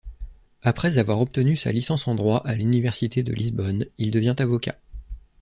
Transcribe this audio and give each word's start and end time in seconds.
Après 0.63 0.97
avoir 0.97 1.21
obtenu 1.21 1.55
sa 1.55 1.71
licence 1.71 2.07
en 2.07 2.15
droit 2.15 2.41
à 2.43 2.55
l'université 2.55 3.21
de 3.21 3.33
Lisbonne, 3.33 3.85
il 3.99 4.09
devient 4.09 4.33
avocat. 4.39 4.79